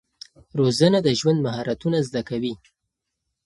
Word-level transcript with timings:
روزنه 0.59 0.99
د 1.05 1.09
ژوند 1.19 1.39
مهارتونه 1.47 1.97
زده 2.07 2.21
کوي. 2.29 2.53